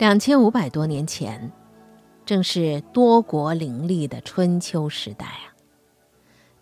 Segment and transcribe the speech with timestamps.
[0.00, 1.52] 两千五百多年前，
[2.24, 5.52] 正是多国林立的春秋时代啊。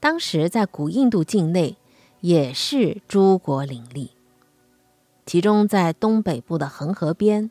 [0.01, 1.77] 当时在古印度境内
[2.19, 4.11] 也是诸国林立，
[5.25, 7.49] 其中在东北部的恒河边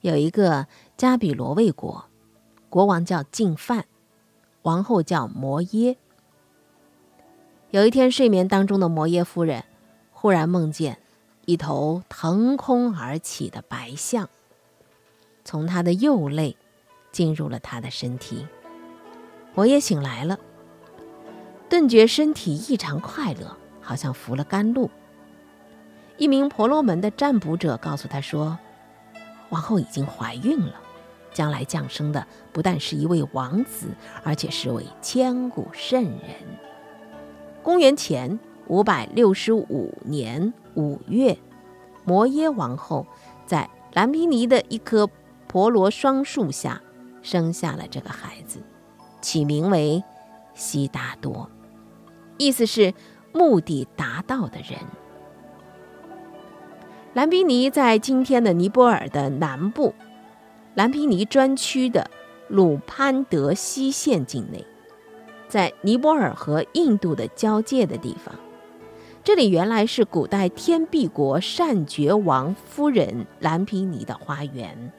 [0.00, 2.06] 有一个加比罗卫国，
[2.68, 3.84] 国王叫净饭，
[4.62, 5.96] 王后叫摩耶。
[7.70, 9.62] 有一天睡眠当中的摩耶夫人
[10.10, 10.98] 忽然梦见
[11.46, 14.28] 一头腾空而起的白象。
[15.44, 16.56] 从他的右肋
[17.10, 18.46] 进入了他的身体，
[19.54, 20.38] 我也醒来了，
[21.68, 24.90] 顿觉身体异常快乐，好像服了甘露。
[26.16, 28.58] 一名婆罗门的占卜者告诉他说
[29.50, 30.74] ：“王后已经怀孕了，
[31.32, 33.88] 将来降生的不但是一位王子，
[34.22, 36.30] 而且是位千古圣人。”
[37.62, 38.38] 公元前
[38.68, 41.36] 五百六十五年五月，
[42.04, 43.06] 摩耶王后
[43.46, 45.10] 在蓝毗尼的一棵。
[45.52, 46.80] 婆罗双树下
[47.20, 48.62] 生下了这个孩子，
[49.20, 50.02] 起名为
[50.54, 51.46] 悉达多，
[52.38, 52.94] 意思是
[53.34, 54.78] 目的达到的人。
[57.12, 59.94] 蓝毗尼在今天的尼泊尔的南部，
[60.74, 62.10] 蓝毗尼专区的
[62.48, 64.64] 鲁潘德西县境内，
[65.48, 68.34] 在尼泊尔和印度的交界的地方。
[69.22, 74.90] 这里原来是古代天臂国善觉王夫人蓝毗尼的花园。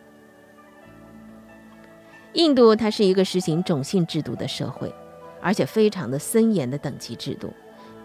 [2.34, 4.94] 印度它是一个实行种姓制度的社会，
[5.40, 7.54] 而且非常的森严的等级制度。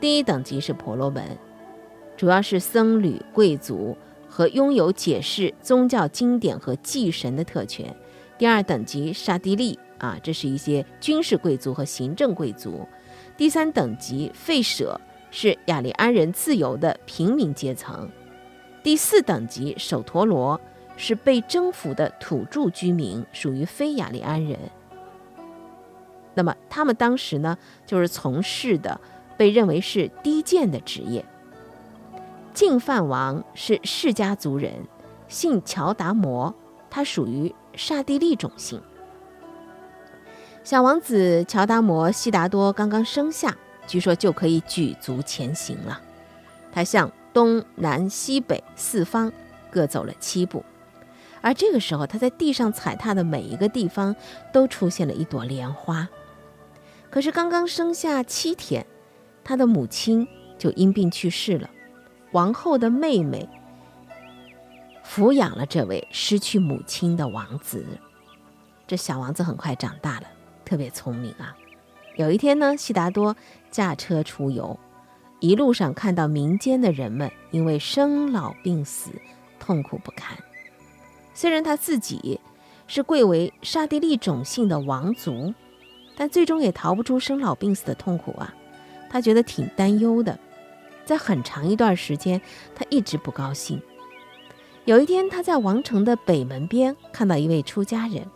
[0.00, 1.24] 第一等级是婆罗门，
[2.16, 3.96] 主要是僧侣、贵族
[4.28, 7.94] 和拥有解释宗教经典和祭神的特权。
[8.36, 12.86] 第二等级刹帝利啊，这是一些军事贵族和行政贵族。
[13.36, 18.08] 第三等级吠舍是雅利安人自由的平民阶层。
[18.82, 20.60] 第四等级首陀罗。
[20.98, 24.58] 是被征服的土著居民，属于非雅利安人。
[26.34, 29.00] 那么他们当时呢，就是从事的
[29.38, 31.24] 被认为是低贱的职业。
[32.52, 34.72] 净饭王是释迦族人，
[35.28, 36.52] 姓乔达摩，
[36.90, 38.82] 他属于刹帝利种姓。
[40.64, 46.00] 小王子乔达摩悉达多刚刚生下，据说就可以举足前行了。
[46.72, 49.32] 他向东南西北四方
[49.70, 50.64] 各走了七步。
[51.40, 54.14] 而这个时候，他在地上踩踏的每一个地方
[54.52, 56.08] 都出现了一朵莲花。
[57.10, 58.86] 可是刚刚生下七天，
[59.42, 60.26] 他的母亲
[60.58, 61.70] 就因病去世了。
[62.32, 63.48] 王后的妹妹
[65.04, 67.86] 抚养了这位失去母亲的王子。
[68.86, 70.26] 这小王子很快长大了，
[70.64, 71.56] 特别聪明啊。
[72.16, 73.34] 有一天呢，悉达多
[73.70, 74.78] 驾车出游，
[75.40, 79.10] 一路上看到民间的人们因为生老病死
[79.58, 80.36] 痛苦不堪。
[81.38, 82.40] 虽然他自己
[82.88, 85.54] 是贵为刹帝利种姓的王族，
[86.16, 88.52] 但最终也逃不出生老病死的痛苦啊！
[89.08, 90.36] 他觉得挺担忧的，
[91.04, 92.40] 在很长一段时间，
[92.74, 93.80] 他一直不高兴。
[94.84, 98.26] 有一天，他在王城的北门边看到一位出家人，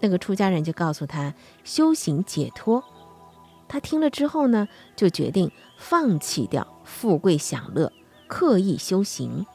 [0.00, 1.32] 那个出家人就告诉他
[1.64, 2.84] 修行解脱。
[3.66, 7.90] 他听了之后呢，就决定放弃掉富贵享乐，
[8.26, 9.46] 刻意修行。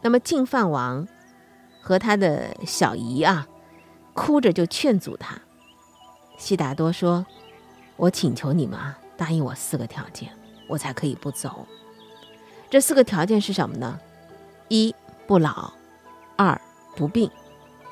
[0.00, 1.06] 那么净饭王。
[1.86, 3.46] 和他的小姨啊，
[4.12, 5.38] 哭着就劝阻他。
[6.36, 7.24] 悉达多说
[7.94, 10.28] ：“我请求你们啊，答应我四个条件，
[10.68, 11.64] 我才可以不走。
[12.68, 14.00] 这四个条件是什么呢？
[14.66, 14.92] 一
[15.28, 15.72] 不老，
[16.34, 16.60] 二
[16.96, 17.30] 不病，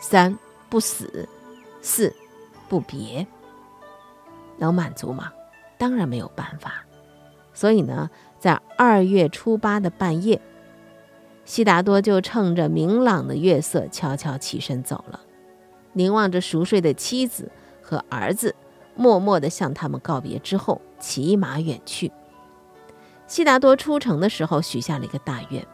[0.01, 0.37] 三
[0.69, 1.29] 不死，
[1.81, 2.13] 四
[2.69, 3.25] 不别。
[4.59, 5.33] 能满足吗？
[5.79, 6.85] 当然没有办法。
[7.53, 10.43] 所以呢，在二月初八的半夜。”
[11.45, 15.21] 悉达多就趁着明朗的月色，悄悄起身走了，
[15.93, 17.51] 凝望着熟睡的妻子
[17.83, 18.55] 和儿子，
[18.97, 22.11] 默默地向他们告别之后，骑马远去。
[23.27, 25.67] 悉达多出城的时候，许下了一个大愿：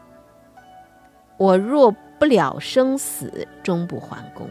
[1.37, 4.49] 我若不了生死，终不还宫；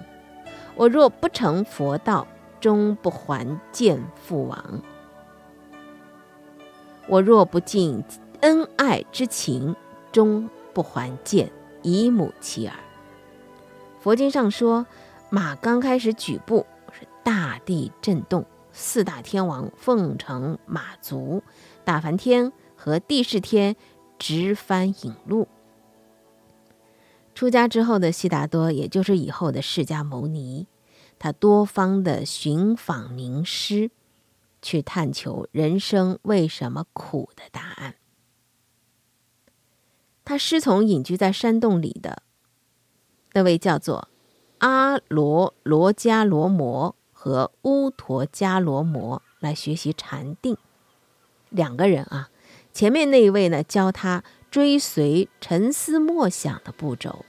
[0.75, 2.25] 我若不成佛道，
[2.61, 4.57] 终不还见父王；
[7.07, 8.03] 我若不尽
[8.41, 9.75] 恩爱之情，
[10.13, 10.49] 终。
[10.79, 11.51] 不还见
[11.83, 12.73] 姨母妻儿。
[13.99, 14.87] 佛经上说，
[15.29, 21.43] 马刚开始举步，是大地震动，四大天王奉承马足，
[21.83, 23.75] 大梵天和地势天
[24.17, 25.49] 直翻引路。
[27.35, 30.65] 出家之后的悉达多，也就是以后的释迦牟尼，
[31.19, 33.91] 他多方的寻访名师，
[34.61, 37.95] 去探求人生为什么苦的答案。
[40.29, 42.21] 他师从隐居在山洞里的
[43.33, 44.09] 那位叫做
[44.59, 50.55] 阿罗罗迦罗摩和乌陀迦罗摩来学习禅定。
[51.49, 52.29] 两个人啊，
[52.71, 57.25] 前面那一位呢，教他追随沉思默想的步骤，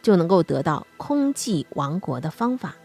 [0.00, 2.76] 就能够得到空寂王国的方法。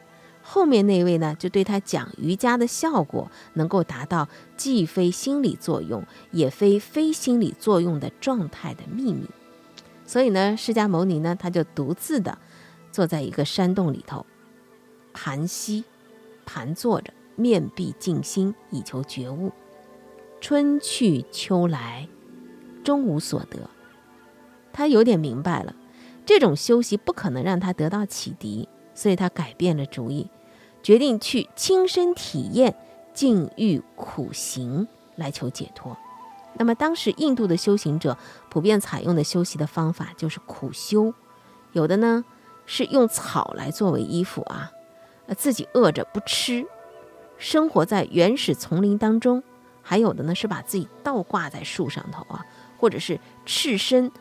[0.51, 9.30] 后面那位呢，就对他讲瑜伽的效果，能够达到既非心理作用，也非非心理作用的状态的秘密。
[10.07, 12.36] 所以呢，释迦牟尼呢，他就独自的
[12.92, 14.25] 坐在一个山洞里头，
[15.13, 15.84] 盘膝
[16.48, 19.51] 盘坐着，面壁静心，以求觉悟。
[20.42, 22.07] 春去秋来，
[22.84, 23.69] 终无所得。
[24.74, 25.75] 他有点明白了，
[26.25, 30.28] 这种修习不可能让他得到启迪，所以他改变了主意。
[30.81, 32.76] 决定去亲身体验
[33.14, 35.98] 禁欲苦行来求解脱。
[36.54, 38.18] 那么当时印度的修行者
[38.50, 41.14] 普遍采用的修习的方法就是苦修，
[41.74, 42.26] 有的呢
[42.66, 44.72] 是用草来作为衣服啊，
[45.28, 46.66] 呃自己饿着不吃，
[47.38, 49.42] 生活在原始丛林当中；
[49.82, 52.46] 还有的呢是把自己倒挂在树上头啊，
[52.78, 54.12] 或者是赤身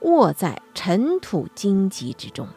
[0.00, 2.48] 卧在尘土荆棘之中，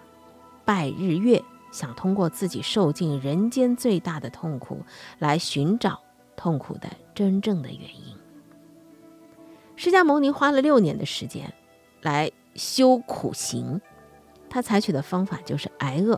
[0.64, 1.44] 拜日月。
[1.75, 4.80] 想通过自己受尽人间最大的痛苦，
[5.19, 6.00] 来寻找
[6.38, 8.16] 痛苦的真正的原因。
[9.75, 11.54] 释迦牟尼花了六年的时间
[12.01, 13.81] 来修苦行，
[14.50, 16.18] 他采取的方法就是挨饿。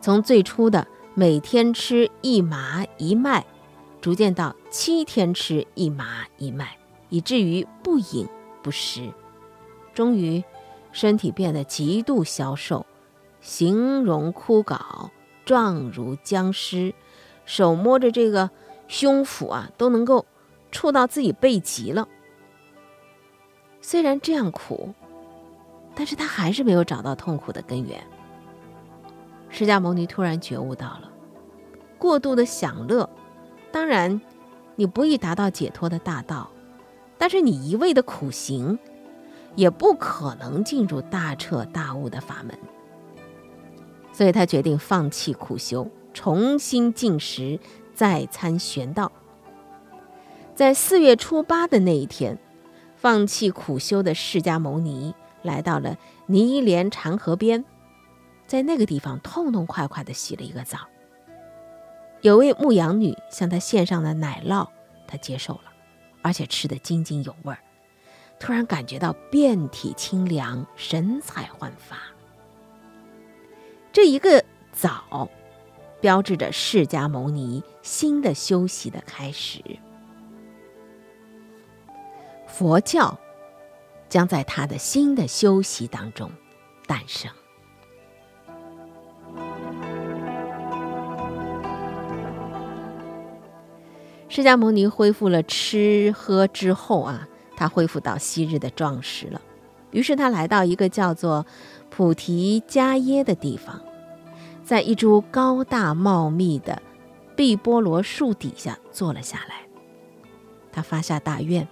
[0.00, 0.84] 从最初的
[1.14, 3.46] 每天吃一麻一麦，
[4.00, 6.76] 逐渐到七天吃一麻一麦，
[7.08, 8.26] 以至于不饮
[8.64, 9.12] 不食，
[9.94, 10.42] 终于
[10.90, 12.84] 身体变得极度消瘦。
[13.46, 15.10] 形容枯槁，
[15.44, 16.92] 状如僵尸，
[17.44, 18.50] 手摸着这个
[18.88, 20.26] 胸腹啊，都能够
[20.72, 22.08] 触到自己背脊了。
[23.80, 24.92] 虽然这样苦，
[25.94, 28.04] 但是他还是没有找到痛苦的根源。
[29.48, 31.08] 释迦牟尼突然觉悟到了，
[31.98, 33.08] 过度的享乐，
[33.70, 34.20] 当然
[34.74, 36.50] 你不易达到解脱的大道，
[37.16, 38.76] 但是你一味的苦行，
[39.54, 42.58] 也不可能进入大彻大悟的法门。
[44.16, 47.60] 所以他决定放弃苦修，重新进食，
[47.92, 49.12] 再参玄道。
[50.54, 52.38] 在四月初八的那一天，
[52.96, 57.62] 放弃苦修的释迦牟尼来到了尼连禅河边，
[58.46, 60.78] 在那个地方痛痛快快地洗了一个澡。
[62.22, 64.66] 有位牧羊女向他献上了奶酪，
[65.06, 65.64] 他接受了，
[66.22, 67.58] 而且吃得津津有味儿，
[68.40, 71.98] 突然感觉到遍体清凉，神采焕发。
[73.96, 74.44] 这一个
[74.74, 75.26] 早，
[76.02, 79.62] 标志着释迦牟尼新的修习的开始。
[82.46, 83.18] 佛教
[84.10, 86.30] 将在他的新的修习当中
[86.86, 87.30] 诞生。
[94.28, 97.26] 释迦牟尼恢复了吃喝之后啊，
[97.56, 99.40] 他恢复到昔日的壮实了。
[99.90, 101.46] 于是他来到一个叫做
[101.90, 103.80] 菩提迦耶的地方。
[104.64, 106.82] 在一株高大茂密的
[107.36, 109.66] 碧波罗树底下坐了下来，
[110.72, 111.66] 他发下大愿：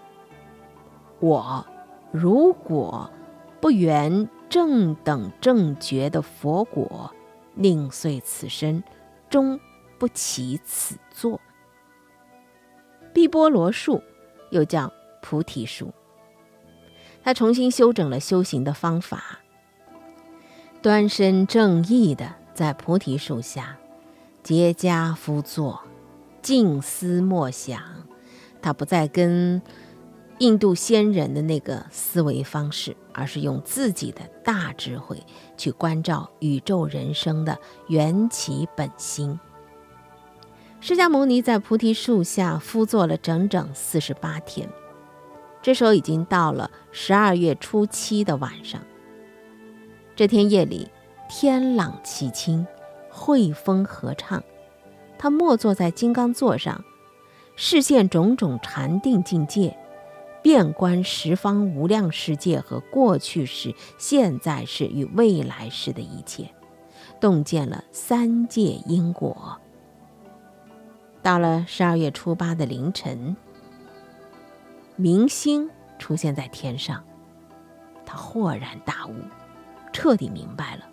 [1.18, 1.66] 我
[2.12, 3.10] 如果
[3.60, 7.12] 不圆正等正觉的佛果，
[7.54, 8.84] 宁遂此身，
[9.28, 9.58] 终
[9.98, 11.40] 不起此座。
[13.12, 14.00] 碧波罗树
[14.50, 15.92] 又叫菩提树，
[17.24, 19.40] 他重新修整了修行的方法，
[20.80, 22.34] 端身正义的。
[22.54, 23.76] 在菩提树下，
[24.44, 25.80] 结跏趺坐，
[26.40, 27.82] 静思默想。
[28.62, 29.60] 他不再跟
[30.38, 35.20] 印度先人的那个思维方式，而是用自己的大智慧
[35.56, 39.40] 去关照宇宙人生的缘起本心。
[40.80, 44.68] 释迦牟尼在菩提树下趺坐了整整四十八天。
[45.64, 48.80] 这时候已经到了十二月初七的晚上。
[50.14, 50.88] 这天夜里。
[51.26, 52.64] 天朗气清，
[53.08, 54.44] 惠风和畅。
[55.18, 56.84] 他默坐在金刚座上，
[57.56, 59.76] 视线种种禅定境界，
[60.42, 66.50] 遍观十方无量世界和过去时、现在时与未来时的一切，
[67.18, 69.58] 洞见了三界因果。
[71.22, 73.34] 到了十二月初八的凌晨，
[74.96, 77.02] 明星出现在天上，
[78.06, 79.14] 他豁然大悟，
[79.92, 80.84] 彻底明白了。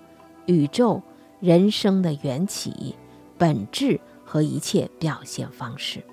[0.47, 1.01] 宇宙
[1.39, 2.95] 人生的缘起、
[3.37, 6.03] 本质和一切表现方式，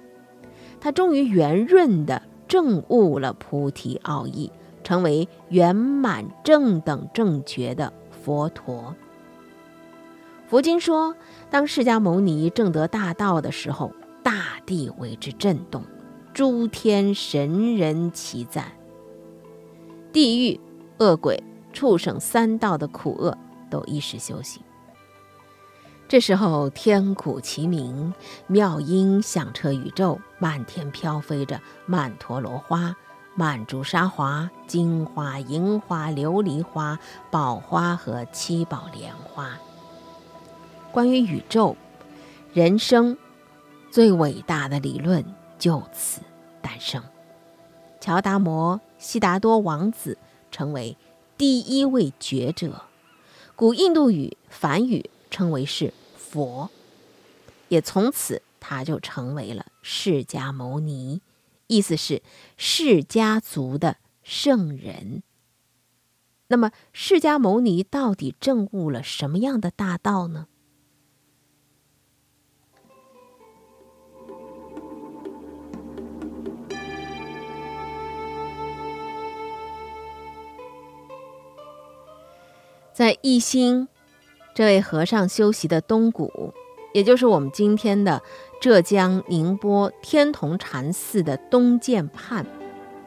[0.80, 4.52] 他终于圆润的证悟了菩提奥义，
[4.85, 8.95] 成为圆满正等正觉的佛陀。
[10.47, 11.14] 佛经说，
[11.50, 13.92] 当释迦牟尼正得大道的时候，
[14.23, 15.83] 大地为之震动，
[16.38, 18.71] 诸天神人齐赞，
[20.12, 20.61] 地狱、
[20.99, 21.42] 恶鬼、
[21.73, 23.37] 畜生三道的苦厄
[23.68, 24.61] 都一时休息。
[26.07, 28.14] 这时候，天鼓齐鸣，
[28.47, 32.95] 妙音响彻宇宙，漫天飘飞着曼陀罗花、
[33.35, 37.00] 曼珠沙华、金花、银花、琉璃花、
[37.33, 39.59] 宝花和七宝莲花。
[40.92, 41.76] 关于宇宙、
[42.52, 43.18] 人生
[43.90, 45.25] 最伟大的理论
[45.59, 46.21] 就此
[46.62, 47.03] 诞生。
[48.00, 50.17] 乔达摩悉达多王子
[50.50, 50.97] 成为
[51.37, 52.83] 第一位觉者，
[53.55, 55.11] 古印度语梵语。
[55.31, 56.71] 称为是佛，
[57.69, 61.21] 也从此他就成为了释迦牟尼，
[61.67, 62.23] 意思是
[62.57, 65.23] 释迦族的圣人。
[66.47, 70.49] 那么，释迦牟尼到底证悟了什么样的大道呢？
[82.99, 83.87] 在一心。
[84.57, 86.52] 这位和尚修习的东谷，
[86.93, 88.21] 也就是我们今天的
[88.61, 92.45] 浙江宁波天童禅寺的东涧畔，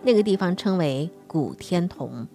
[0.02, 2.26] 那个地方称为古天童。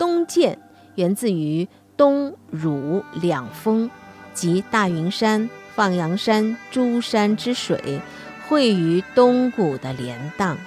[0.00, 0.58] 东涧
[0.96, 3.88] 源自于东汝两峰，
[4.34, 8.00] 即大云山、放羊山、诸山之水
[8.48, 10.58] 汇于东谷的莲荡，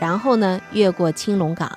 [0.00, 1.70] 然后呢，越过青龙岗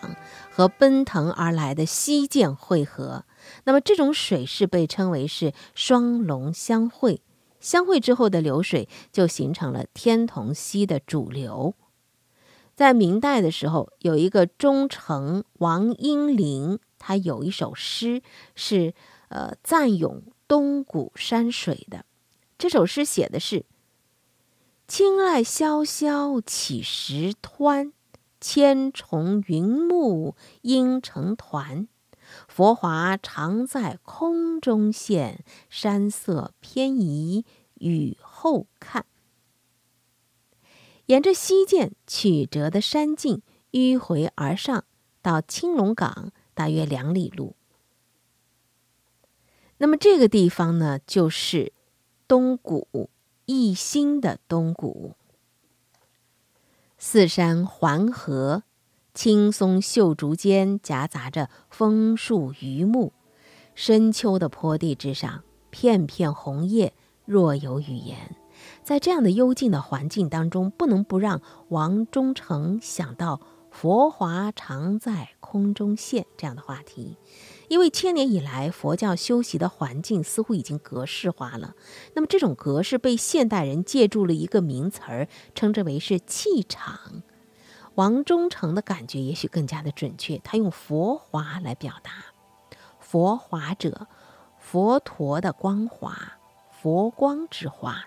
[0.49, 3.23] 和奔腾而来的西涧汇合。
[3.63, 7.21] 那么这种水是被称为是双龙相会，
[7.59, 11.75] 相会之后的流水就形成了天童溪的主流。
[12.73, 18.21] 在明代的时候，有一个忠臣王英龄，他有一首诗
[18.55, 18.93] 是
[19.29, 22.05] 呃赞咏东谷山水的。
[22.57, 23.65] 这首诗写的是
[24.87, 27.91] ：“青籁萧萧起时湍，
[28.39, 31.87] 千重云幕应成团。”
[32.47, 37.45] 佛华常在空中现，山色偏移
[37.75, 39.05] 雨后看。
[41.07, 44.85] 沿着西涧曲折的山径迂回而上，
[45.21, 47.55] 到青龙岗大约两里路。
[49.77, 51.73] 那么这个地方呢，就是
[52.27, 53.09] 东谷
[53.45, 55.15] 一心的东谷，
[56.97, 58.63] 四山环河。
[59.13, 63.11] 青松秀竹间夹杂着枫树榆木，
[63.75, 66.93] 深秋的坡地之上，片片红叶
[67.25, 68.35] 若有语言。
[68.83, 77.17] 在这样的幽静的环境当中，不能不让王忠诚想到“佛华常在空中现”这样的话题，
[77.67, 81.75] 因为千年以来佛教修习的环境似乎已经格式化了。
[82.13, 87.23] 那么这种格式被现代人借助了一个名词儿，称之为是气场。
[87.95, 92.11] 王忠诚的感觉也许更加的准确，他用“佛华”来表达。
[92.99, 94.07] 佛华者，
[94.57, 96.39] 佛陀的光华，
[96.71, 98.05] 佛光之华。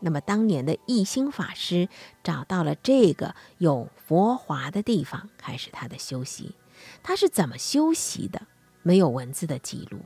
[0.00, 1.88] 那么，当年的一心法师
[2.22, 6.54] 找到了这个有佛华的地方，开始他的修习。
[7.02, 8.42] 他是怎么修习的？
[8.82, 9.98] 没有文字的记录。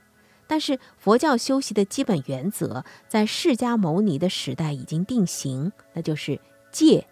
[0.48, 6.40] 但是，佛教修习的基本原则在释迦牟尼的时代已经定型，那就是
[6.72, 7.06] 戒、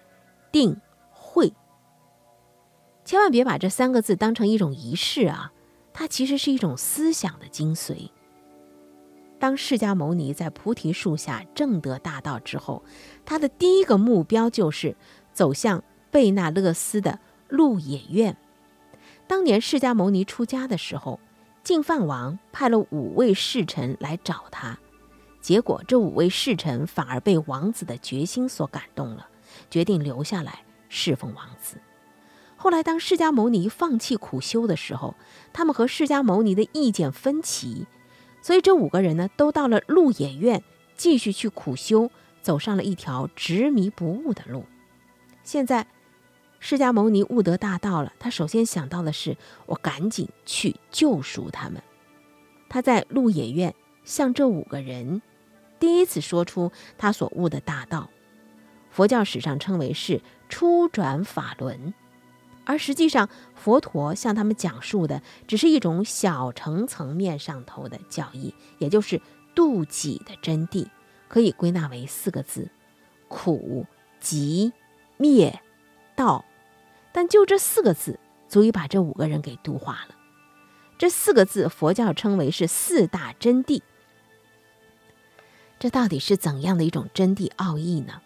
[0.51, 0.81] 定、
[3.11, 5.51] 千万别把这三个字当成一种仪式啊，
[5.93, 8.09] 它其实是一种思想的精髓。
[9.37, 12.85] 当释迦牟尼在菩提树下正得大道之后，
[13.25, 14.95] 他的第一个目标就是
[15.33, 18.37] 走向贝那勒斯的鹿野苑。
[19.27, 21.19] 当年释迦牟尼出家的时候，
[21.65, 24.79] 净饭王派了五位侍臣来找他，
[25.41, 29.27] 结果这五位侍臣反而被王子的决心所感动了，
[29.69, 31.77] 决定留下来侍奉王子。
[32.63, 35.15] 后来，当释迦牟尼放弃苦修的时候，
[35.51, 37.87] 他们和释迦牟尼的意见分歧，
[38.43, 40.63] 所以这五个人呢，都到了鹿野苑
[40.95, 42.11] 继续去苦修，
[42.43, 44.67] 走上了一条执迷不悟的路。
[45.43, 45.87] 现在，
[46.59, 51.83] 释迦牟尼悟得大道了，他首先想到的是，我赶紧去救赎他们。
[52.69, 53.75] 他在鹿野苑
[54.05, 55.23] 向这五个人
[55.79, 58.11] 第一次说出他所悟的大道，
[58.91, 61.95] 佛教史上称为是初转法轮。
[62.71, 69.21] 而实际上，佛陀向他们讲述的只是一种小乘层面上头的教义，也就是
[69.57, 70.87] 度己的真谛，
[71.27, 72.71] 可以归纳为四个字：
[73.27, 73.85] 苦、
[74.21, 74.73] 集、
[75.17, 75.61] 灭、
[76.15, 76.45] 道。
[77.11, 80.15] 但就这四个字，足以把这五个人给度化了。
[80.97, 83.83] 这四个字，佛教称为是四大真谛。
[85.81, 88.23] 这到底是怎样的一种真谛奥义呢？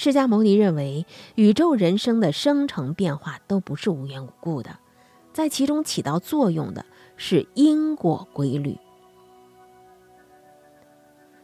[0.00, 4.78] 释迦牟尼认为，宇宙人生的生成变化都不是无缘无故的，
[5.32, 6.86] 在其中起到作用的
[7.16, 8.78] 是因果规律。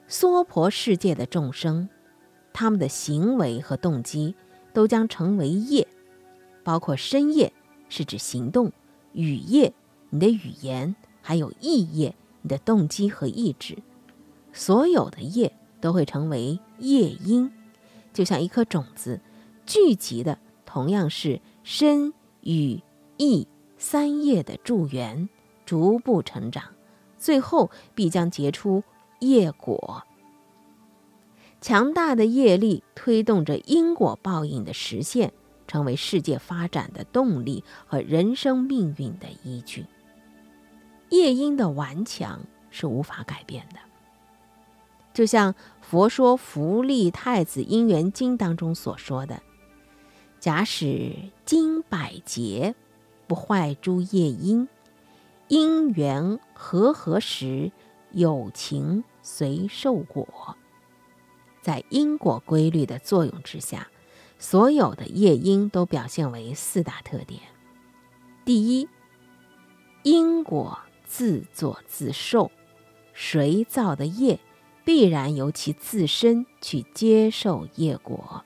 [0.07, 1.89] 娑婆世界的众生，
[2.53, 4.37] 他们的行为和动机
[4.73, 5.89] 都将成为业，
[6.63, 7.53] 包括身业，
[7.89, 8.69] 是指行动；
[9.15, 9.75] 语业。
[10.11, 13.77] 你的语言，还有意业，你的动机和意志，
[14.53, 17.51] 所有的业都会成为业因，
[18.15, 19.21] 就像一颗种子，
[19.67, 22.81] 聚集的同样是身、语、
[23.19, 25.29] 意三业的助缘，
[25.67, 26.65] 逐步成长，
[27.19, 28.83] 最后必将结出
[29.19, 30.05] 业果。
[31.61, 35.33] 强大的业力推动着因果报应的实现，
[35.67, 39.87] 成为世界发展的动力和人生命运的依据。
[41.11, 42.41] 业因的顽强
[42.71, 43.77] 是无法改变的，
[45.15, 49.41] 就像《佛说福利太子因缘经》当中所说的
[50.41, 51.15] ：“假使
[51.47, 52.75] 经百劫，
[53.27, 54.69] 不坏诸业因，
[55.49, 57.71] 因缘和合时，
[58.11, 60.57] 有情随受果。”
[61.63, 63.89] 在因果规律的作用之下，
[64.39, 67.41] 所有的业因都表现为四大特点：
[68.45, 68.89] 第一，
[70.03, 70.79] 因果。
[71.07, 72.51] 自作自受，
[73.13, 74.41] 谁造的业，
[74.85, 78.45] 必然由其自身去接受业果。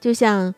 [0.00, 0.54] 就像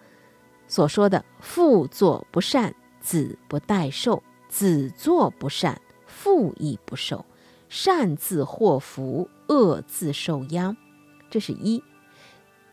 [0.69, 7.25] 所说的“父作不善，子不待受；子作不善，父亦不受。
[7.69, 10.77] 善自祸福，恶自受殃。”
[11.29, 11.83] 这是一。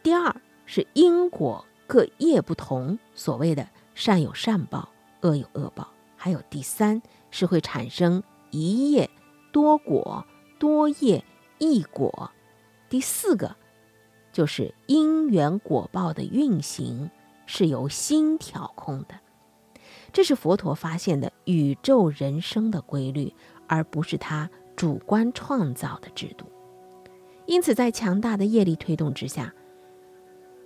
[0.03, 0.35] 第二
[0.65, 4.89] 是因果各业不同，所谓的善有善报，
[5.21, 5.87] 恶有恶报。
[6.15, 9.09] 还有第三是会产生一业
[9.51, 10.25] 多果、
[10.62, 11.26] 多业
[11.58, 12.30] 异果。
[12.88, 13.56] 第四个
[14.32, 17.10] 就是因缘果报的运行
[17.47, 19.15] 是由心调控的，
[20.13, 23.34] 这是佛陀发现的宇宙人生的规律，
[23.65, 26.45] 而不是他主观创造的制度。
[27.47, 29.52] 因此，在强大的业力推动之下，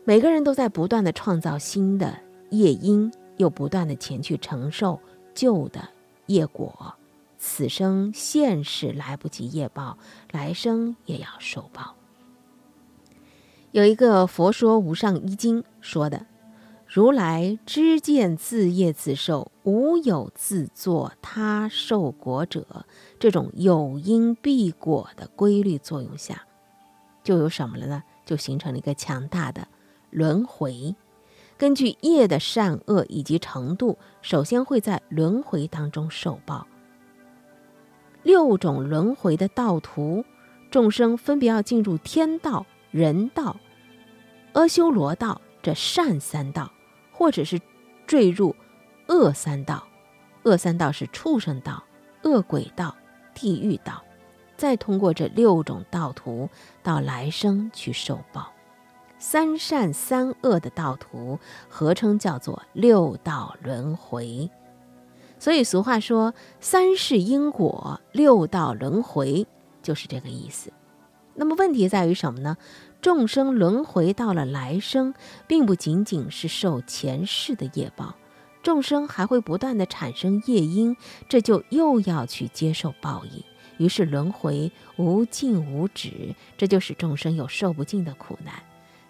[0.04, 5.00] 每个人都在不断的创造新的业因，又不断的前去承受。
[5.34, 5.88] 旧的
[6.28, 6.94] 业果，
[7.48, 10.00] 此生现世来不及业报，
[10.32, 11.96] 来生也要受报。
[13.72, 16.26] 有一个《佛说无上一经》说的
[16.90, 22.88] ：“如来知见自业自受，无有自作他受果者。”
[23.20, 26.48] 这种有因必果的规律作用下，
[27.24, 28.04] 就有什么了呢？
[28.26, 29.68] 就形成了一个强大的
[30.10, 30.96] 轮回。
[31.60, 36.66] 根据业的善恶以及程度，首先会在轮回当中受报。
[38.26, 40.26] 六种轮回的道途，
[40.72, 43.56] 众生分别要进入天道、人道、
[44.54, 46.72] 阿修罗道这善三道，
[47.12, 47.62] 或者是
[48.08, 48.56] 坠入
[49.08, 49.88] 恶三道。
[50.42, 51.84] 恶三道是畜生道、
[52.24, 52.96] 恶鬼道、
[53.36, 54.04] 地狱道，
[54.58, 56.50] 再通过这六种道途
[56.82, 58.52] 到来生去受报。
[59.20, 64.50] 三善三恶的道途，合称叫做六道轮回。
[65.38, 69.46] 所以俗话说“三世因果，六道轮回”，
[69.84, 70.72] 就是这个意思。
[71.36, 72.58] 那么问题在于什么呢？
[73.02, 75.14] 众生轮回到了来生，
[75.48, 78.16] 并不仅仅是受前世的业报，
[78.64, 80.96] 众生还会不断的产生业因，
[81.30, 83.44] 这就又要去接受报应。
[83.78, 88.54] 于是轮回无尽无止，这就使众生有受不尽的苦难。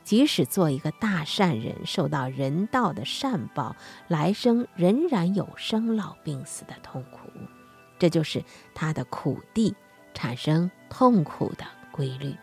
[0.06, 3.76] 即使做一个大善人，受到人道的善报，
[4.08, 7.32] 来生仍然有生老病死的痛苦，
[7.98, 8.44] 这就是
[8.76, 9.76] 他的苦地
[10.14, 12.36] 产生痛苦的规律。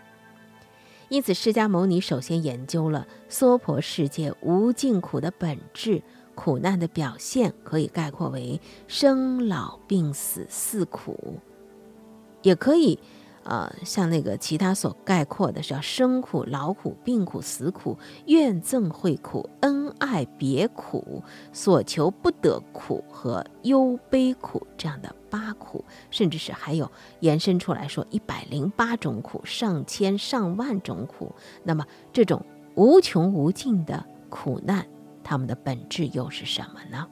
[1.08, 6.02] 因此，释迦牟尼首先研究了娑婆世界无尽苦的本质，
[6.34, 11.38] 苦难的表现可以概括为生老病死四苦，
[12.42, 12.98] 也可以。
[13.44, 31.34] 呃，像那个其他所概括的，是要生苦、劳苦、病苦、死苦、怨憎会苦、恩爱别苦、所求不得苦和忧悲苦这样的八苦，甚至是还有延伸出来说一百零八种苦、上千上万种苦。
[31.64, 32.44] 那么这种
[32.76, 34.86] 无穷无尽的苦难，
[35.24, 37.06] 它们的本质又是什么呢？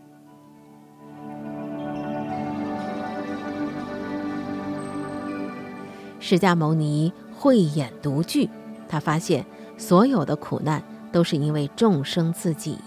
[6.21, 8.49] 释迦牟尼慧眼独具，
[8.89, 9.45] 他发现
[9.77, 12.79] 所有的苦难都是因为众生自己。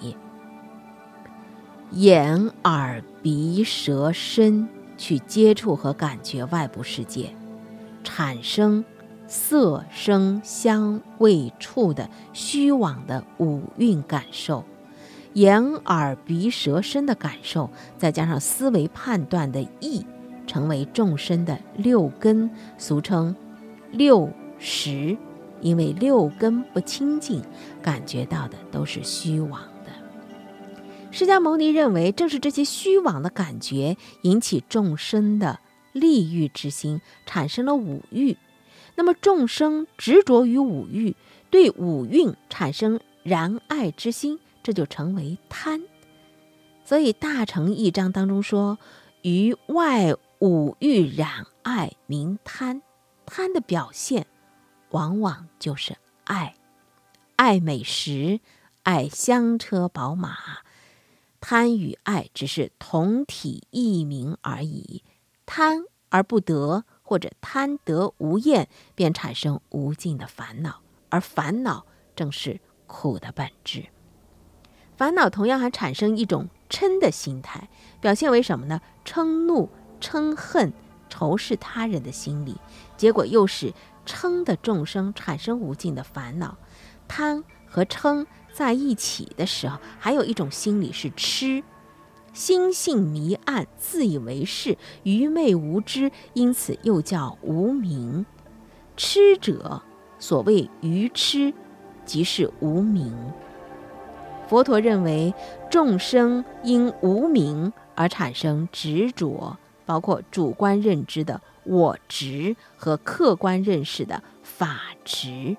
[1.91, 4.67] 眼、耳、鼻、舌、身
[4.97, 7.35] 去接触和感觉外部世界，
[8.03, 8.85] 产生
[9.27, 14.63] 色、声、香、味、触的虚妄的五蕴感受。
[15.33, 20.05] 眼、耳、鼻、舌、身的感受，再加上思维判断的意，
[20.47, 23.35] 成为众生的六根，俗称
[23.91, 24.29] 六
[24.59, 25.17] 识。
[25.61, 27.41] 因为六根不清净，
[27.81, 29.91] 感觉到的都是虚妄的。
[31.09, 35.59] 释迦牟尼认为，正是这些虚妄的感觉引起众生的
[35.93, 38.35] 利欲之心，产生了五欲。
[38.95, 41.15] 那么众生执着于五欲，
[41.49, 44.39] 对五蕴产生燃爱之心。
[44.63, 45.81] 这就成为贪，
[46.83, 48.77] 所以《大乘一章》当中说
[49.23, 52.81] ：“于外五欲染爱，名贪。
[53.25, 54.27] 贪的表现，
[54.89, 56.55] 往往就是爱，
[57.37, 58.41] 爱美食，
[58.83, 60.35] 爱香车宝马。
[61.39, 65.05] 贪与爱只是同体异名而已。
[65.45, 71.85] 贪而不得，或者贪得无厌，便产生无尽的烦恼，而烦恼
[72.17, 73.85] 正是苦的本质。”
[74.97, 77.69] 烦恼同样还产生一种嗔的心态，
[78.01, 78.81] 表现为什么呢？
[79.05, 79.69] 嗔怒、
[80.03, 80.73] 嗔恨、
[81.07, 82.57] 仇视他人的心理，
[82.97, 83.73] 结果又使
[84.05, 86.57] 嗔的众生产生无尽的烦恼。
[87.07, 91.63] 贪和嗔在一起的时候，还有一种心理是痴，
[92.33, 98.25] 心性迷暗，自以为是，愚昧无知，因此又叫无明。
[98.97, 99.81] 痴者，
[100.19, 101.53] 所谓愚痴，
[102.05, 103.15] 即是无明。
[104.47, 105.33] 佛陀认为，
[105.71, 115.57] 众生因无明而产生执着，包括主观认知的我执和客观认识的法执。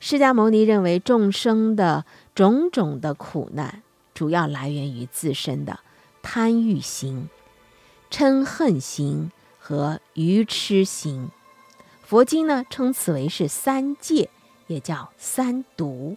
[0.00, 3.82] 释迦牟尼认为，众生的种种的苦难，
[4.14, 5.80] 主要来源于自身的
[6.22, 7.28] 贪欲心、
[8.10, 11.30] 嗔恨心和愚痴心。
[12.02, 14.30] 佛经呢，称此为是三界，
[14.68, 16.16] 也叫三毒。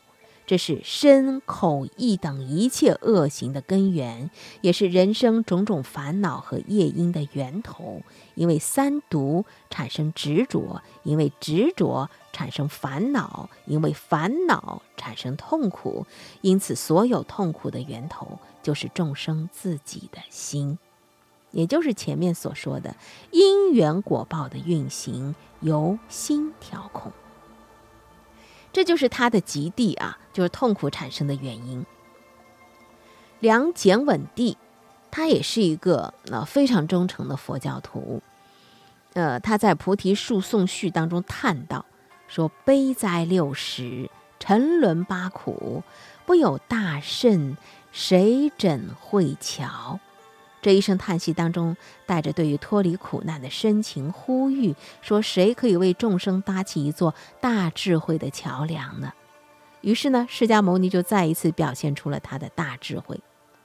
[0.52, 8.02] 这是身口意等一切恶行的根源，也是人生种种烦恼和业因的源头。
[8.36, 16.06] 因为三毒产生执着，因为执着产生烦恼，因为烦恼产生痛苦。
[16.42, 20.78] 因此，所有痛苦的源头就是众生自己的心，
[21.52, 22.98] 也就是前面所说的
[23.32, 27.10] 因缘果报的运行由心调控。
[28.74, 31.86] 这就是他的极地啊，就是痛苦产生的原因。
[33.40, 34.58] 梁简稳帝，
[35.10, 38.22] 他也是一个呃非常忠诚的佛教徒。
[39.14, 41.86] 呃，他在《菩提树颂序》当中叹道
[42.30, 45.84] ：“说悲哉六十，沉沦八苦，
[46.26, 47.58] 不有大圣，
[47.92, 50.00] 谁枕会桥？”
[50.62, 59.12] 这一声叹息当中，带着对于脱离苦难的深情呼吁，说：“谁可以为众生搭起一座大智慧的桥梁呢？”
[59.82, 63.20] 于是呢，释迦牟尼就再一次表现出了他的大智慧。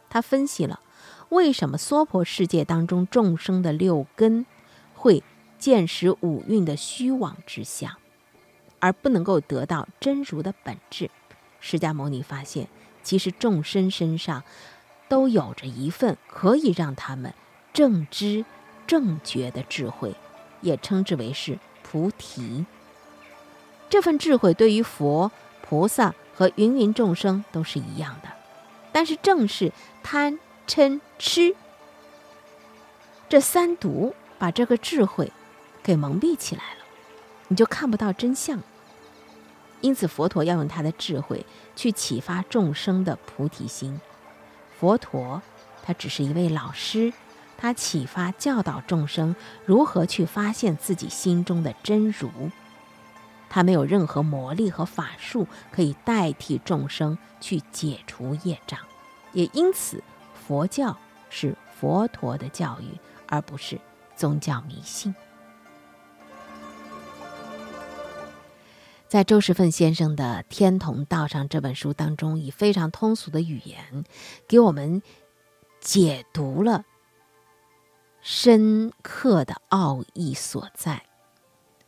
[0.08, 0.80] 他分析了
[1.28, 4.46] 为什么娑婆世界当中众生的六根
[4.94, 5.22] 会
[5.58, 7.94] 见识五蕴的虚妄之相，
[8.78, 11.10] 而不能够得到真如的本质。
[11.60, 12.68] 释迦牟尼发现，
[13.02, 14.42] 其实众生身上。
[15.08, 17.32] 都有着一份可以让他们
[17.72, 18.44] 正知
[18.86, 20.14] 正觉的智慧，
[20.60, 22.64] 也称之为是菩提。
[23.88, 25.30] 这份智慧对于佛、
[25.62, 28.28] 菩萨和芸芸众生都是一样的，
[28.92, 31.54] 但是正是贪、嗔、痴
[33.28, 35.32] 这三毒把这个智慧
[35.82, 36.84] 给蒙蔽起来了，
[37.48, 38.60] 你就看不到真相。
[39.80, 41.44] 因此，佛陀要用他的智慧
[41.76, 44.00] 去启发众生的菩提心。
[44.78, 45.42] 佛陀，
[45.82, 47.12] 他只是一位老师，
[47.56, 49.34] 他启发教导众生
[49.64, 52.30] 如何去发现自己心中的真如。
[53.48, 58.78] 他没有任何魔力和法术可以代替众生去解除业障，
[59.32, 60.02] 也因此，
[60.46, 60.96] 佛教
[61.30, 63.80] 是佛陀的教育，而不是
[64.14, 65.14] 宗教迷信。
[69.08, 74.04] 在周时奋先生的《天童道上》这本书当中，以非常通俗的语言，
[74.48, 75.00] 给我们
[75.80, 76.84] 解读了
[78.20, 81.04] 深刻的奥义所在。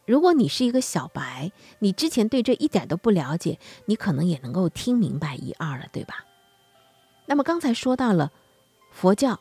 [0.06, 1.50] 如果你是一个小白，
[1.80, 6.24] 你之前对这一点都不了解，你可能也能够听明白一二了，对吧？
[7.26, 8.30] 那么刚才说到了，
[8.92, 9.40] 佛教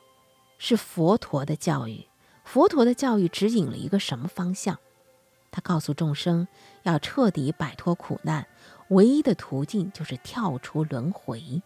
[0.57, 2.07] 是佛陀的教育，
[2.43, 4.79] 佛陀的教育指引了一个什么方向？
[5.49, 6.47] 他告诉众生，
[6.87, 8.47] 要彻底摆脱苦难，
[8.89, 11.61] 唯一的途径就是跳出轮回。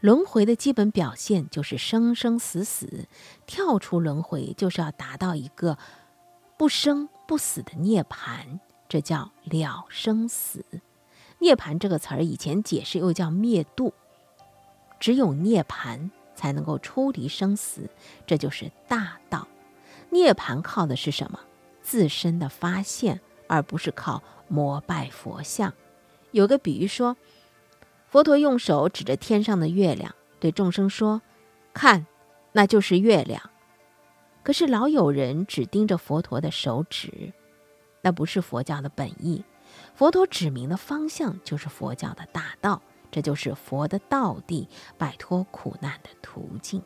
[0.00, 3.06] 轮回的基本表现就是生生死死，
[3.46, 5.76] 跳出轮回就是要达到一个
[6.56, 10.64] 不生不死的涅槃，这叫了生死。
[11.40, 13.92] 涅槃这个词儿以前解释又叫灭度，
[14.98, 17.90] 只有涅槃才能够出离生死，
[18.26, 19.46] 这就是大道。
[20.10, 21.40] 涅槃靠的是什么？
[21.82, 25.72] 自身的发现，而不是靠膜拜佛像。
[26.30, 27.16] 有个比喻说。
[28.10, 31.20] 佛陀用手指着天上的月亮，对众生说
[31.74, 32.06] ：“看，
[32.52, 33.50] 那就是月亮。”
[34.42, 37.34] 可是老有人只盯着佛陀的手指，
[38.00, 39.44] 那不是佛教的本意。
[39.94, 42.80] 佛陀指明的方向就是佛教的大道，
[43.10, 46.82] 这就是佛的道地，摆脱苦难的途径。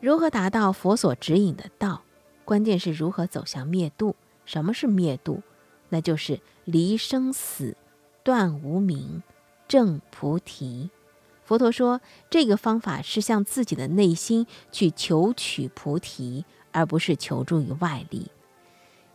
[0.00, 2.02] 如何达到佛所指引的道？
[2.44, 4.14] 关键是如何走向灭度。
[4.46, 5.42] 什么是灭度？
[5.90, 7.76] 那就是离生死，
[8.24, 9.22] 断无明。
[9.68, 10.90] 正菩提，
[11.44, 18.30] 佛陀说，这个方法是向自己的内心去求取菩提，而不是求助于外力。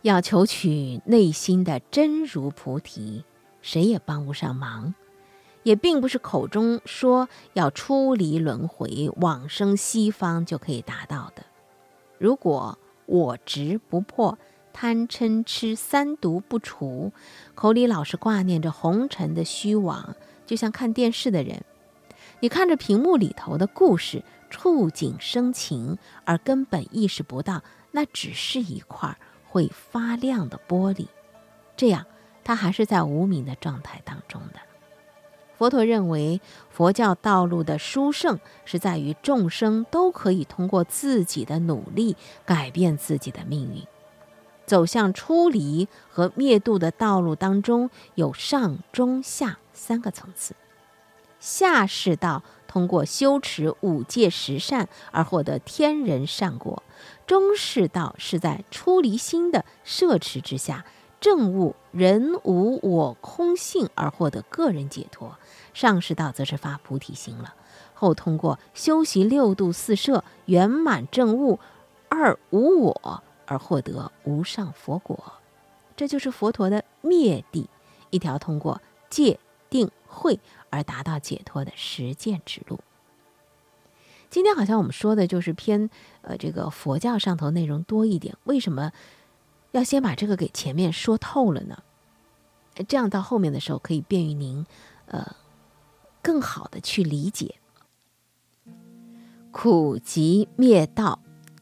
[0.02, 3.24] 要求取内心的真如菩提，
[3.62, 4.94] 谁也帮不上忙，
[5.62, 11.44] 也并不是口中说要出离轮回、往生西方就可以达到的。
[12.18, 14.38] 如果我执不破，
[14.72, 17.12] 贪嗔痴三毒不除，
[17.54, 20.16] 口里老是挂念着红尘的虚妄。
[20.46, 21.62] 就像看电视的人，
[22.40, 29.16] 你看着屏幕里头的故事，触景生情，而根本意识不到那只是一块
[29.48, 31.06] 会发亮的玻璃，
[31.76, 32.04] 这样
[32.44, 34.60] 他还是在无名的状态当中的。
[35.56, 43.86] 佛陀认为，佛教道路的殊胜是在于众生都可以通过自己的努力改变自己的命运，
[44.72, 49.58] 走向出离和灭度的道路当中有上中下。
[49.74, 50.54] 三个层次，
[51.38, 56.82] 下士道通过修持五戒十善而获得天人善果；
[57.26, 60.86] 中士道是在出离心的摄持之下，
[61.20, 65.36] 证悟人无我空性而获得个人解脱；
[65.74, 67.52] 上士道则是发菩提心了，
[67.92, 71.60] 后通过修习六度四摄圆满证悟
[72.08, 75.34] 二无我而获得无上佛果。
[75.94, 77.68] 这就是佛陀的灭地，
[78.10, 79.38] 一条通过戒。
[79.72, 80.38] 定慧
[80.68, 82.78] 而达到解脱的实践之路。
[84.28, 85.88] 今天好像我们说的就是偏
[86.20, 88.92] 呃这个佛教上头内容多一点，为什么
[89.70, 91.82] 要先把这个给前面说透了呢？
[92.86, 94.66] 这样到后面的时候可以便于您
[95.06, 95.34] 呃
[96.20, 97.54] 更好的去理解。
[99.52, 101.18] 苦集灭道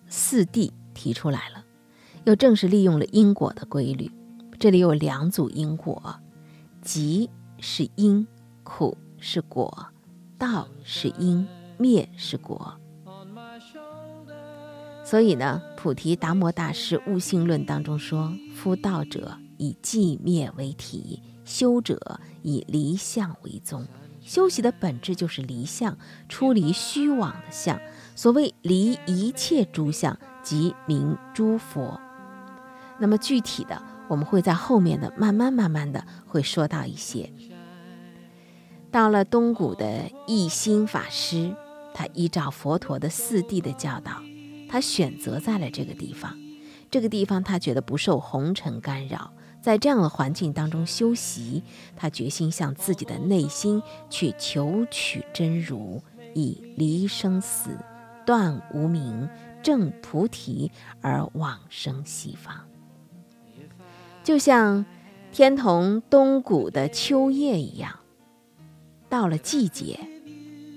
[0.08, 1.59] 四谛提出来了，
[2.24, 4.10] 又正是利用了因果的规律。
[4.58, 6.20] 这里有两组因果，
[6.82, 7.28] 集。
[7.62, 8.26] 是因，
[8.62, 9.88] 苦是果，
[10.38, 12.74] 道是因，灭是果。
[15.04, 23.86] 所以呢，菩提达摩大师《悟性论》当中说：“夫道者以寂灭为体，修者以离相为宗。
[24.22, 25.98] 修习的本质就是离相，
[26.30, 27.78] 出离虚妄的相。
[28.16, 32.00] 所谓离一切诸相，即名诸佛。
[33.00, 37.32] 那么具体的，我们会在后面的慢慢慢慢的会说到一些。”
[38.92, 41.54] 到了东谷的一心法师，
[41.94, 44.20] 他依照佛陀的四谛的教导，
[44.68, 46.36] 他选择在了这个地方。
[46.90, 51.62] 这个地方他觉得不受红尘干扰，在这样的环境当中修习，
[51.96, 56.02] 他决心向自己的内心去求取真如，
[56.34, 57.70] 以离生死、
[58.26, 59.28] 断无明、
[59.62, 62.69] 证菩提而往生西方。
[64.22, 64.84] 就像
[65.32, 68.00] 天童东谷的秋叶一样。
[69.08, 69.98] 到了季节，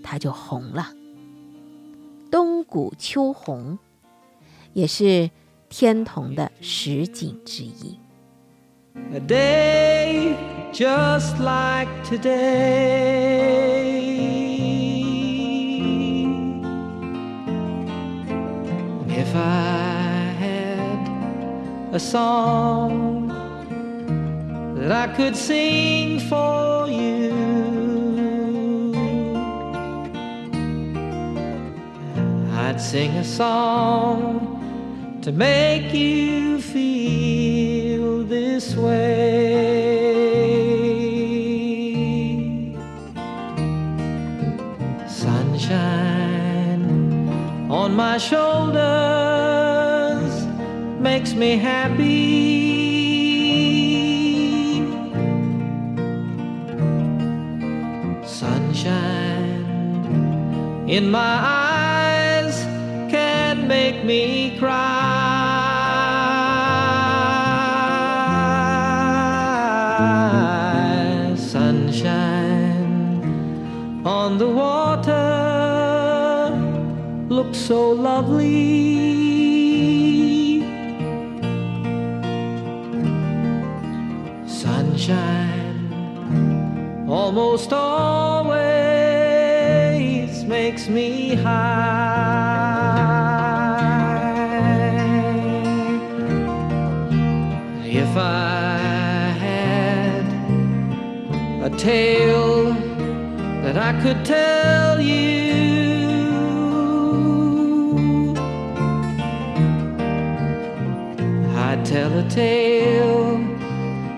[0.01, 0.87] 它就红了。
[2.31, 3.77] 冬谷秋红，
[4.73, 5.29] 也是
[5.69, 7.99] 天童的实景之一。
[9.13, 10.35] A day
[10.71, 12.43] just like today.
[19.09, 21.07] If I had
[21.93, 23.12] a song
[24.83, 27.31] that I could sing for you.
[32.51, 39.13] I'd sing a song to make you feel this way.
[45.07, 46.83] Sunshine
[47.71, 48.73] on my shoulders
[50.99, 52.92] makes me happy.
[60.93, 62.55] In my eyes
[63.09, 64.69] can make me cry.
[71.35, 72.93] Sunshine
[74.05, 75.31] on the water
[77.27, 78.51] looks so lovely.
[84.45, 85.79] Sunshine
[87.09, 88.62] almost always
[90.87, 92.73] makes me high.
[97.85, 100.25] If I had
[101.63, 102.73] a tale
[103.63, 105.23] that I could tell you,
[111.55, 113.39] I'd tell a tale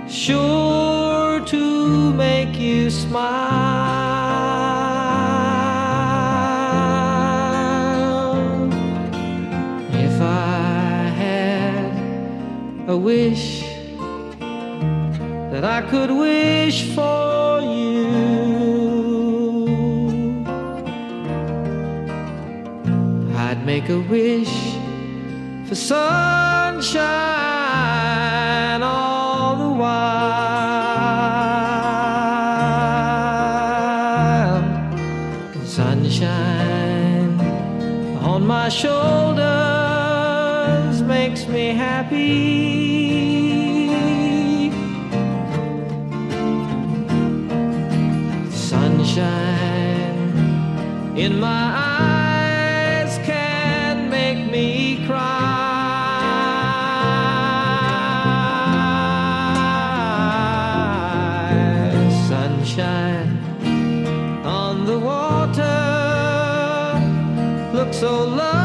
[0.08, 4.15] sure to make you smile.
[12.96, 13.62] A wish
[15.52, 18.06] that I could wish for you,
[23.36, 24.56] I'd make a wish
[25.68, 27.55] for sunshine
[67.96, 68.65] So love.